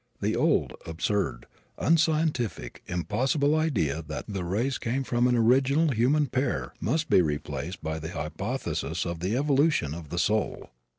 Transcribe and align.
The 0.19 0.35
old, 0.35 0.73
absurd, 0.87 1.45
unscientific, 1.77 2.81
impossible 2.87 3.55
idea 3.55 4.01
that 4.07 4.25
the 4.27 4.43
race 4.43 4.79
came 4.79 5.03
from 5.03 5.27
an 5.27 5.35
original 5.35 5.89
human 5.89 6.25
pair 6.25 6.73
must 6.79 7.07
be 7.07 7.21
replaced 7.21 7.83
by 7.83 7.99
the 7.99 8.09
hypothesis 8.09 9.05
of 9.05 9.19
the 9.19 9.37
evolution 9.37 9.93
of 9.93 10.09
the 10.09 10.17
soul. 10.17 10.71